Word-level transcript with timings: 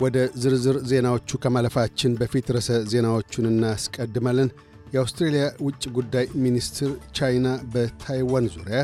ወደ 0.00 0.16
ዝርዝር 0.42 0.76
ዜናዎቹ 0.90 1.38
ከማለፋችን 1.42 2.16
በፊት 2.18 2.46
ርዕሰ 2.54 2.70
ዜናዎቹን 2.92 3.46
እናስቀድማለን። 3.50 4.50
የአውስትሬልያ 4.92 5.44
ውጭ 5.66 5.82
ጉዳይ 5.96 6.26
ሚኒስትር 6.44 6.90
ቻይና 7.16 7.48
በታይዋን 7.72 8.46
ዙሪያ 8.54 8.78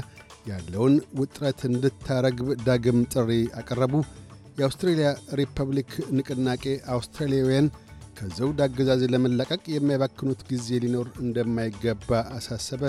ያለውን 0.46 0.94
ውጥረት 1.20 1.60
እንድታረግብ 1.68 2.48
ዳግም 2.66 2.98
ጥሪ 3.14 3.30
አቀረቡ። 3.60 3.94
የአውስትሬልያ 4.58 5.08
ሪፐብሊክ 5.40 5.92
ንቅናቄ 6.16 6.64
አውስትራሊያውያን 6.94 7.68
ከዘውድ 8.18 8.58
አገዛዝ 8.64 9.02
ለመላቀቅ 9.12 9.62
የሚያባክኑት 9.72 10.42
ጊዜ 10.50 10.78
ሊኖር 10.84 11.08
እንደማይገባ 11.24 12.10
አሳሰበ። 12.36 12.82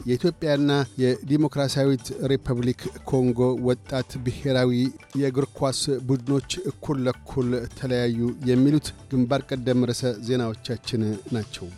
የኢትዮጵያና 0.00 0.72
የዲሞክራሲያዊት 1.02 2.06
ሪፐብሊክ 2.30 2.80
ኮንጎ 3.08 3.38
ወጣት 3.68 4.10
ብሔራዊ 4.24 4.72
የእግር 5.20 5.46
ኳስ 5.58 5.80
ቡድኖች 6.08 6.50
እኩል 6.70 6.98
ለኩል 7.06 7.48
ተለያዩ። 7.78 8.18
የሚሉት 8.50 8.88
ግንባር 9.10 9.42
ቀደም 9.50 9.86
ርዕሰ 9.90 10.12
ዜናዎቻችን 10.28 11.02
ናቸው። 11.32 11.68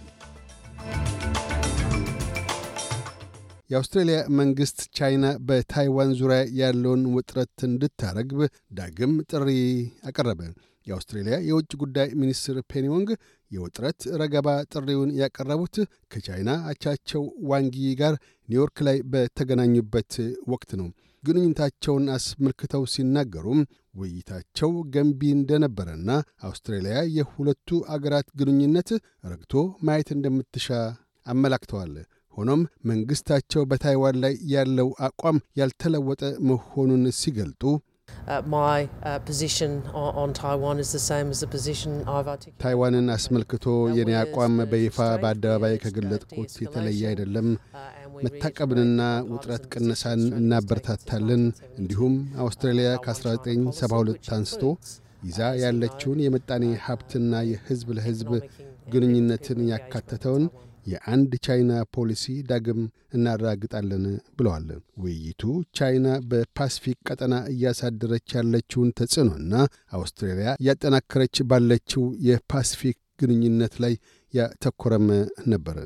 የአውስትሬልያ 3.71 4.19
መንግሥት 4.39 4.79
ቻይና 4.97 5.27
በታይዋን 5.49 6.11
ዙሪያ 6.21 6.41
ያለውን 6.61 7.02
ውጥረት 7.16 7.59
እንድታረግብ 7.69 8.41
ዳግም 8.79 9.13
ጥሪ 9.30 9.49
አቀረበ። 10.09 10.41
የአውስትሬልያ 10.87 11.37
የውጭ 11.49 11.73
ጉዳይ 11.83 12.09
ሚኒስትር 12.21 12.57
ፔኒዮንግ 12.71 13.09
የውጥረት 13.51 14.01
ረገባ 14.21 14.49
ጥሪውን 14.73 15.11
ያቀረቡት 15.21 15.77
ከቻይና 16.13 16.51
አቻቸው 16.71 17.23
ዋንጊ 17.51 17.77
ጋር 18.01 18.15
ኒውዮርክ 18.49 18.79
ላይ 18.89 18.99
በተገናኙበት 19.13 20.15
ወቅት 20.53 20.71
ነው። 20.81 20.89
ግንኙነታቸውን 21.23 22.05
አስመልክተው 22.15 22.83
ሲናገሩም 22.93 23.61
ውይይታቸው 24.01 24.71
ገንቢ 24.95 25.21
እንደነበረና 25.37 26.11
አውስትራሊያ 26.49 26.99
የሁለቱ 27.16 27.80
አገራት 27.95 28.29
ግንኙነት 28.41 28.91
ረግቶ 29.30 29.52
ማየት 29.87 30.11
እንደምትሻ 30.17 30.69
አመላክተዋል። 31.27 31.93
ሆኖም 32.35 32.61
መንግሥታቸው 32.91 33.63
በታይዋን 33.71 34.17
ላይ 34.24 34.35
ያለው 34.52 34.89
አቋም 35.07 35.39
ያልተለወጠ 35.61 36.21
መሆኑን 36.51 37.05
ሲገልጡ 37.19 37.63
ታይዋንን 42.62 43.09
አስመልክቶ 43.15 43.66
የኔ 43.99 44.12
አቋም 44.21 44.57
በይፋ 44.73 44.99
በአደባባይ 45.23 45.74
ከገለጥኩት 45.85 46.52
የተለየ 46.65 47.02
አይደለም። 47.10 47.49
መታቀብንና 48.24 49.02
ውጥረት 49.30 49.65
ቅነሳን 49.73 50.23
እናበረታታለን። 50.38 51.43
እንዲሁም 51.80 52.15
አውስትራሊያ 52.45 52.90
ከ1972 53.04 54.34
አንስቶ 54.37 54.62
ይዛ 55.24 55.40
ያለችውን 55.62 56.21
የምጣኔ 56.24 56.65
ሀብትና 56.84 57.43
የሕዝብ 57.51 57.88
ለሕዝብ 57.96 58.30
ግንኙነትን 58.93 59.59
ያካተተውን 59.71 60.45
የአንድ 60.91 61.33
ቻይና 61.46 61.73
ፖሊሲ 61.95 62.24
ዳግም 62.51 62.80
እናራግጣለን 63.15 64.05
ብለዋል። 64.38 64.69
ውይይቱ 65.03 65.43
ቻይና 65.78 66.06
በፓስፊክ 66.31 66.99
ቀጠና 67.09 67.37
እያሳደረች 67.53 68.28
ያለችውን 68.38 68.94
ተጽዕኖና 69.00 69.55
አውስትራሊያ 69.93 70.50
እያጠናከረች 70.61 71.37
ባለችው 71.50 72.05
የፓስፊክ 72.28 72.99
ግንኙነት 73.22 73.75
ላይ 73.84 73.94
ያተኮረም 74.34 75.09
ነበር። 75.53 75.78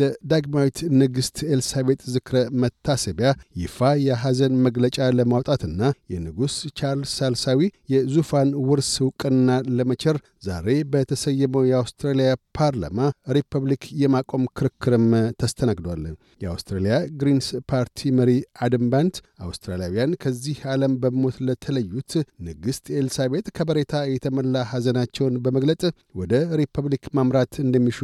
ለዳግማዊት 0.00 0.78
ንግሥት 1.00 1.38
ኤልሳቤጥ 1.52 2.00
ዝክረ 2.14 2.36
መታሰቢያ 2.62 3.30
ይፋ 3.62 3.76
የሐዘን 4.04 4.54
መግለጫ 4.66 5.08
ለማውጣትና 5.18 5.80
የንጉሥ 6.12 6.56
ቻርልስ 6.78 7.12
ሳልሳዊ 7.18 7.60
የዙፋን 7.92 8.50
ውርስ 8.68 8.92
ዕውቅና 9.04 9.48
ለመቸር 9.76 10.16
ዛሬ 10.46 10.68
በተሰየመው 10.92 11.64
የአውስትራሊያ 11.68 12.28
ፓርላማ 12.58 12.98
ሪፐብሊክ 13.36 13.82
የማቆም 14.00 14.44
ክርክርም 14.58 15.06
ተስተናግዷል። 15.40 16.02
የአውስትራሊያ 16.40 16.94
ግሪንስ 17.20 17.48
ፓርቲ 17.70 18.10
መሪ 18.18 18.30
አደም 18.64 18.86
ባንት 18.92 19.16
አውስትራሊያውያን 19.46 20.16
ከዚህ 20.22 20.58
ዓለም 20.72 20.94
በሞት 21.02 21.36
ለተለዩት 21.46 22.12
ንግሥት 22.46 22.86
ኤልሳቤጥ 23.00 23.46
ከበሬታ 23.56 24.02
የተሞላ 24.12 24.64
ሐዘናቸውን 24.72 25.36
በመግለጥ 25.44 25.82
ወደ 26.14 26.32
ሪፐብሊክ 26.60 27.06
ማምራት 27.18 27.54
እንደሚሹ 27.64 28.00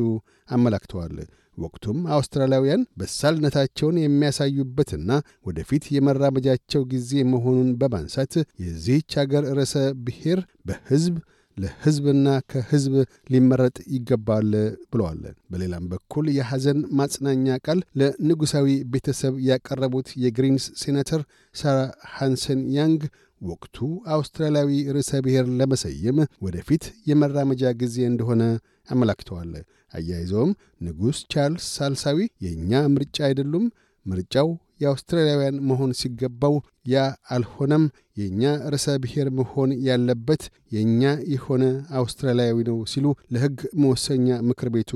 አመላክተዋል። 0.50 1.16
ወቅቱም 1.58 1.98
አውስትራሊያውያን 2.16 2.82
በሳልነታቸውን 3.00 3.96
የሚያሳዩበትና 4.00 5.10
ወደፊት 5.46 5.84
የመራመጃቸው 5.94 6.82
ጊዜ 6.92 7.22
መሆኑን 7.32 7.70
በማንሳት 7.80 8.34
የዚህች 8.64 9.14
አገር 9.22 9.46
ርዕሰ 9.58 9.74
ብሔር 10.06 10.40
በሕዝብ 10.66 11.16
ለሕዝብና 11.56 12.28
ከሕዝብ 12.50 12.94
ሊመረጥ 13.32 13.76
ይገባል 13.94 14.48
ብለዋል። 14.92 15.20
በሌላም 15.52 15.84
በኩል 15.92 16.26
የሐዘን 16.34 16.80
ማጽናኛ 16.98 17.56
ቃል 17.66 17.78
ለንጉሣዊ 18.00 18.66
ቤተሰብ 18.92 19.36
ያቀረቡት 19.48 20.08
የግሪንስ 20.24 20.66
ሴናተር 20.82 21.22
ሳራ 21.54 21.78
ሃንሰን 22.16 22.60
ያንግ 22.76 23.00
ወቅቱ 23.40 23.78
አውስትራሊያዊ 24.14 24.70
ርዕሰ 24.96 25.10
ብሔር 25.24 25.46
ለመሰየም 25.58 26.18
ወደፊት 26.44 26.84
የመራመጃ 27.10 27.72
ጊዜ 27.80 27.96
እንደሆነ 28.10 28.42
አመላክተዋል። 28.88 29.50
አያይዘውም 29.92 30.52
ንጉሥ 30.82 31.18
ቻርልስ 31.32 31.66
ሳልሳዊ 31.76 32.18
የእኛ 32.44 32.72
ምርጫ 32.94 33.16
አይደሉም፣ 33.28 33.66
ምርጫው 34.06 34.48
የአውስትራሊያውያን 34.82 35.56
መሆን 35.68 35.90
ሲገባው 36.00 36.54
ያ 36.86 37.04
አልሆነም። 37.34 37.84
የእኛ 38.18 38.42
ርዕሰ 38.72 38.96
ብሔር 39.04 39.28
መሆን 39.38 39.70
ያለበት 39.86 40.42
የእኛ 40.74 41.02
የሆነ 41.34 41.64
አውስትራሊያዊ 42.00 42.58
ነው 42.68 42.78
ሲሉ 42.92 43.06
ለሕግ 43.34 43.58
መወሰኛ 43.82 44.28
ምክር 44.48 44.70
ቤቱ 44.76 44.92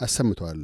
አሰምተዋል። 0.00 0.62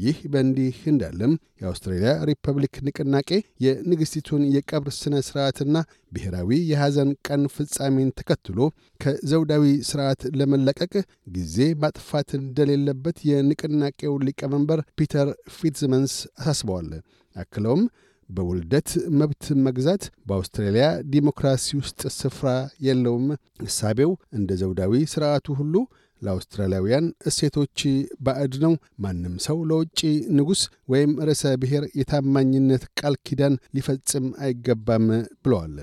ይህ 0.00 0.18
በእንዲህ 0.32 0.76
እንዳለም 0.90 1.32
የአውስትራሊያ 1.60 2.12
ሪፐብሊክ 2.28 2.74
ንቅናቄ 2.86 3.30
የንግሥቲቱን 3.64 4.42
የቀብር 4.54 4.92
ሥነ 4.98 5.16
ሥርዓትና 5.26 5.76
ብሔራዊ 6.12 6.50
የሐዘን 6.70 7.10
ቀን 7.26 7.42
ፍጻሜን 7.54 8.10
ተከትሎ 8.18 8.58
ከዘውዳዊ 9.00 9.64
ሥርዓት 9.88 10.22
ለመለቀቅ 10.38 10.92
ጊዜ 11.34 11.56
ማጥፋት 11.82 12.30
እንደሌለበት 12.40 13.18
የንቅናቄው 13.30 14.14
ሊቀመንበር 14.26 14.82
ፒተር 15.00 15.28
ፊትዝመንስ 15.56 16.14
አሳስበዋል። 16.40 16.90
አክለውም 17.36 17.82
በውልደት 18.30 18.88
መብት 19.20 19.44
መግዛት 19.64 20.02
በአውስትራሊያ 20.26 20.84
ዲሞክራሲ 21.12 21.66
ውስጥ 21.78 22.00
ስፍራ 22.18 22.48
የለውም። 22.86 23.26
እሳቤው 23.64 24.10
እንደ 24.32 24.50
ዘውዳዊ 24.60 24.92
ሥርዓቱ 25.12 25.56
ሁሉ 25.60 25.74
ለአውስትራሊያውያን 26.22 27.06
እሴቶች 27.26 27.78
ባዕድ 28.26 28.54
ነው። 28.64 28.74
ማንም 29.04 29.36
ሰው 29.46 29.58
ለውጭ 29.70 30.00
ንጉሥ 30.36 30.62
ወይም 30.88 31.12
ርዕሰ 31.28 31.54
ብሔር 31.62 31.86
የታማኝነት 32.00 32.84
ቃል 33.00 33.16
ኪዳን 33.26 33.56
ሊፈጽም 33.76 34.28
አይገባም 34.44 35.06
ብለዋል። 35.42 35.74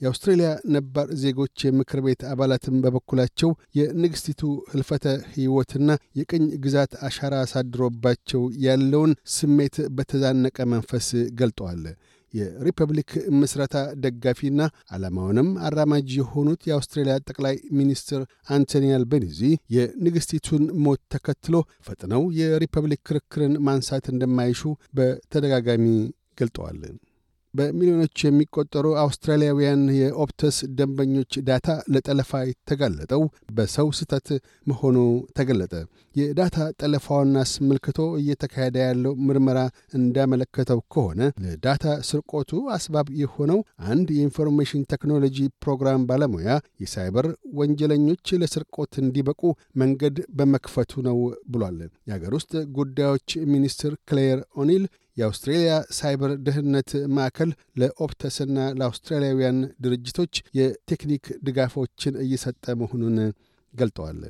የአውስትሬልያ 0.00 0.48
ነባር 0.74 1.08
ዜጎች 1.20 1.56
የምክር 1.64 2.00
ቤት 2.04 2.22
አባላትም 2.30 2.80
በበኩላቸው 2.84 3.50
የንግሥቲቱ 3.78 4.40
ሕልፈተ 4.72 5.04
ሕይወትና 5.34 5.88
የቅኝ 6.18 6.44
ግዛት 6.64 6.92
አሻራ 7.06 7.34
አሳድሮባቸው 7.44 8.42
ያለውን 8.64 9.12
ስሜት 9.34 9.76
በተዛነቀ 9.96 10.66
መንፈስ 10.72 11.08
ገልጠዋል። 11.40 11.84
የሪፐብሊክ 12.34 13.10
ምስረታ 13.38 13.74
ደጋፊና 14.04 14.60
ዓላማውንም 14.94 15.48
አራማጅ 15.68 16.08
የሆኑት 16.18 16.62
የአውስትሬልያ 16.68 17.16
ጠቅላይ 17.28 17.56
ሚኒስትር 17.78 18.20
አንቶኒ 18.54 18.92
አልቤኒዚ 18.96 19.40
የንግሥቲቱን 19.76 20.64
ሞት 20.84 21.02
ተከትሎ 21.14 21.56
ፈጥነው 21.88 22.24
የሪፐብሊክ 22.40 23.02
ክርክርን 23.08 23.56
ማንሳት 23.68 24.06
እንደማይሹ 24.12 24.62
በተደጋጋሚ 24.98 25.86
ገልጠዋል። 26.38 26.80
በሚሊዮኖች 27.54 28.18
የሚቆጠሩ 28.24 28.86
አውስትራሊያውያን 29.02 29.82
የኦፕተስ 29.98 30.56
ደንበኞች 30.78 31.32
ዳታ 31.48 31.68
ለጠለፋ 31.94 32.32
የተጋለጠው 32.48 33.22
በሰው 33.56 33.88
ስህተት 33.98 34.28
መሆኑ 34.66 34.96
ተገለጠ። 35.38 35.74
የዳታ 36.16 36.56
ጠለፋውን 36.80 37.32
አስመልክቶ 37.40 38.00
እየተካሄደ 38.20 38.76
ያለው 38.84 39.14
ምርመራ 39.28 39.60
እንዳመለከተው 39.98 40.80
ከሆነ 40.94 41.20
ለዳታ 41.44 41.94
ስርቆቱ 42.08 42.52
አስባብ 42.76 43.08
የሆነው 43.22 43.60
አንድ 43.88 44.10
የኢንፎርሜሽን 44.14 44.86
ቴክኖሎጂ 44.92 45.38
ፕሮግራም 45.64 46.06
ባለሙያ 46.10 46.50
የሳይበር 46.82 47.28
ወንጀለኞች 47.60 48.34
ለስርቆት 48.40 48.92
እንዲበቁ 49.02 49.42
መንገድ 49.82 50.18
በመክፈቱ 50.38 51.02
ነው 51.08 51.18
ብሏል። 51.52 51.78
የአገር 52.08 52.34
ውስጥ 52.38 52.52
ጉዳዮች 52.78 53.30
ሚኒስትር 53.52 53.92
ክሌር 54.08 54.38
ኦኒል 54.62 54.84
የአውስትሬልያ 55.16 55.74
ሳይበር 55.96 56.32
ደህንነት 56.46 56.90
ማዕከል 57.16 57.50
ለኦፕተስና 57.80 58.58
ለአውስትራሊያውያን 58.78 59.58
ድርጅቶች 59.84 60.34
የቴክኒክ 60.58 61.26
ድጋፎችን 61.46 62.18
እየሰጠ 62.24 62.74
መሆኑን 62.82 63.18
ገልጠዋል። 63.74 64.20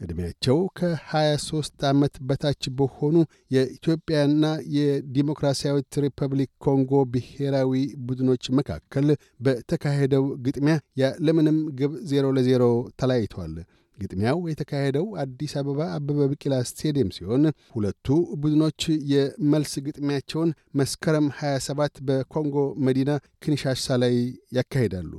ዕድሜያቸው 0.00 0.56
ከ23 0.78 1.84
ዓመት 1.90 2.14
በታች 2.28 2.62
በሆኑ 2.78 3.16
የኢትዮጵያና 3.54 4.44
የዲሞክራሲያዊት 4.76 5.98
ሪፐብሊክ 6.04 6.50
ኮንጎ 6.64 7.02
ብሔራዊ 7.12 7.72
ቡድኖች 8.06 8.44
መካከል 8.58 9.06
በተካሄደው 9.40 10.26
ግጥሚያ 10.46 10.74
ያለምንም 11.02 11.58
ግብ 11.80 11.94
ዜሮ 12.12 12.26
ለዜሮ 12.38 12.64
ተለያይተዋል። 13.00 13.54
ግጥሚያው 13.98 14.38
የተካሄደው 14.50 15.06
አዲስ 15.22 15.52
አበባ 15.60 15.80
አበበ 15.96 16.26
ቢቂላ 16.30 16.54
ስቴዲየም 16.70 17.12
ሲሆን 17.16 17.44
ሁለቱ 17.74 18.06
ቡድኖች 18.42 18.82
የመልስ 19.12 19.72
ግጥሚያቸውን 19.86 20.50
መስከረም 20.80 21.28
27 21.40 22.02
በኮንጎ 22.08 22.56
መዲና 22.86 23.10
ኪንሻሳ 23.44 23.96
ላይ 24.04 24.16
ያካሂዳሉ። 24.58 25.12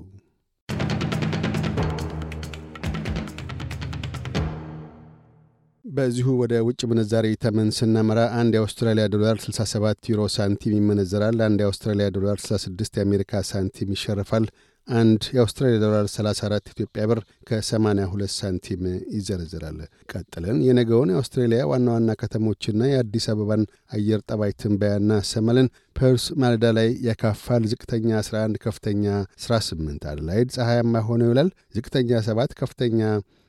በዚሁ 5.95 6.27
ወደ 6.39 6.53
ውጭ 6.67 6.81
ምንዛሪ 6.89 7.27
ተመን 7.43 7.67
ስናመራ 7.77 8.19
አንድ 8.39 8.53
የአውስትራሊያ 8.55 9.05
ዶላር 9.13 9.35
67 9.43 10.09
ዩሮ 10.11 10.21
ሳንቲም 10.35 10.73
ይመነዘራል። 10.77 11.37
አንድ 11.45 11.59
የአውስትራሊያ 11.63 12.07
ዶላር 12.15 12.37
66 12.43 12.97
የአሜሪካ 12.99 13.41
ሳንቲም 13.49 13.91
ይሸርፋል። 13.95 14.45
አንድ 14.87 15.21
የአውስትራሊያ 15.35 15.77
ዶላር 15.83 16.05
34 16.13 16.71
ኢትዮጵያ 16.73 17.03
ብር 17.11 17.19
ከ82 17.47 18.33
ሳንቲም 18.35 18.81
ይዘረዝራል። 19.15 19.77
ቀጥለን 20.11 20.57
የነገውን 20.67 21.11
የአውስትሬሊያ 21.13 21.61
ዋና 21.71 21.87
ዋና 21.95 22.15
ከተሞችና 22.21 22.89
የአዲስ 22.91 23.27
አበባን 23.33 23.63
አየር 23.91 24.21
ጠባይ 24.29 24.53
ትንበያ 24.61 25.19
እናሰማለን። 25.31 25.69
ፐርዝ 25.95 26.25
ማለዳ 26.41 26.65
ላይ 26.77 26.89
ያካፋል። 27.07 27.63
ዝቅተኛ 27.71 28.09
11፣ 28.21 28.61
ከፍተኛ 28.65 29.05
18። 29.45 30.09
አደላይድ 30.11 30.51
ፀሐያማ 30.57 31.03
ሆኖ 31.09 31.21
ይውላል። 31.27 31.49
ዝቅተኛ 31.77 32.21
7፣ 32.27 32.55
ከፍተኛ 32.61 33.01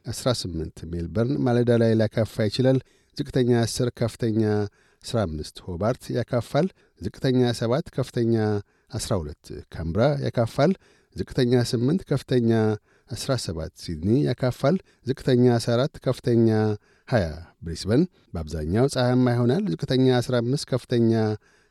18። 0.06 0.84
ሜልበርን 0.90 1.36
ማለዳ 1.46 1.70
ላይ 1.82 1.92
ሊያካፋ 2.00 2.44
ይችላል። 2.48 2.78
ዝቅተኛ 3.16 3.50
10፣ 3.66 3.88
ከፍተኛ 4.00 4.42
15። 5.02 5.62
ሆባርት 5.66 6.04
ያካፋል። 6.16 6.66
ዝቅተኛ 7.00 7.40
7፣ 7.60 7.90
ከፍተኛ 7.96 8.34
12። 8.96 9.52
ካምብራ 9.74 10.02
ያካፋል። 10.26 10.72
ዝቅተኛ 11.16 11.52
8 11.66 12.02
ከፍተኛ 12.10 12.50
17። 13.10 13.74
ሲድኒ 13.82 14.10
ያካፋል። 14.28 14.76
ዝቅተኛ 15.06 15.44
14 15.58 16.00
ከፍተኛ 16.06 16.48
20። 17.08 17.34
ብሪስበን 17.64 18.02
በአብዛኛው 18.34 18.86
ፀሐያማ 18.94 19.26
ይሆናል። 19.36 19.64
ዝቅተኛ 19.72 20.06
15 20.20 20.66
ከፍተኛ 20.72 21.12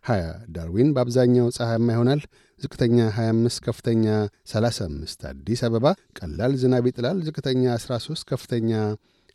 20። 0.06 0.26
ዳርዊን 0.56 0.90
በአብዛኛው 0.96 1.48
ፀሐያማ 1.56 1.88
ይሆናል። 1.96 2.22
ዝቅተኛ 2.62 2.98
25 3.16 3.60
ከፍተኛ 3.66 4.06
35። 4.52 5.26
አዲስ 5.30 5.62
አበባ 5.68 5.86
ቀላል 6.20 6.54
ዝናብ 6.62 6.86
ይጥላል። 6.90 7.18
ዝቅተኛ 7.28 7.64
13 7.78 8.28
ከፍተኛ 8.32 8.72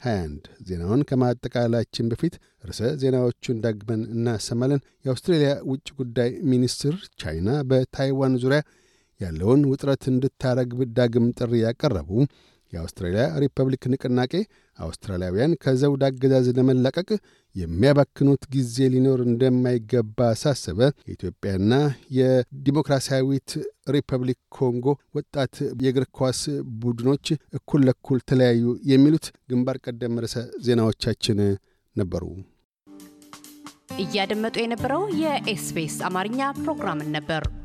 21። 0.00 0.46
ዜናውን 0.68 1.00
ከማጠቃላችን 1.08 2.10
በፊት 2.12 2.34
ርዕሰ 2.64 2.82
ዜናዎቹን 3.02 3.58
ደግመን 3.66 4.02
እናሰማለን። 4.14 4.84
የአውስትሬልያ 5.04 5.50
ውጭ 5.70 5.88
ጉዳይ 6.00 6.30
ሚኒስትር 6.52 6.94
ቻይና 7.20 7.50
በታይዋን 7.70 8.36
ዙሪያ 8.44 8.60
ያለውን 9.20 9.62
ውጥረት 9.70 10.04
እንድታረግብ 10.12 10.80
ዳግም 10.96 11.26
ጥሪ 11.38 11.52
ያቀረቡ፣ 11.64 12.10
የአውስትራሊያ 12.72 13.24
ሪፐብሊክ 13.42 13.84
ንቅናቄ 13.92 14.32
አውስትራሊያውያን 14.80 15.56
ከዘውድ 15.62 16.02
አገዛዝ 16.08 16.46
ለመላቀቅ 16.58 17.08
የሚያባክኑት 17.56 18.42
ጊዜ 18.54 18.88
ሊኖር 18.92 19.20
እንደማይገባ 19.26 20.18
አሳሰበ፣ 20.32 20.78
የኢትዮጵያና 21.02 21.72
የዲሞክራሲያዊት 22.18 23.50
ሪፐብሊክ 23.94 24.40
ኮንጎ 24.56 24.86
ወጣት 25.14 25.54
የእግር 25.84 26.06
ኳስ 26.18 26.40
ቡድኖች 26.82 27.26
እኩል 27.58 27.82
ለኩል 27.88 28.20
ተለያዩ፣ 28.30 28.62
የሚሉት 28.90 29.26
ግንባር 29.50 29.78
ቀደም 29.84 30.20
ርዕሰ 30.24 30.36
ዜናዎቻችን 30.66 31.40
ነበሩ። 31.96 32.24
እያደመጡ 34.02 34.56
የነበረው 34.60 35.02
የኤስቢኤስ 35.22 35.96
አማርኛ 36.08 36.40
ፕሮግራምን 36.60 37.10
ነበር። 37.16 37.42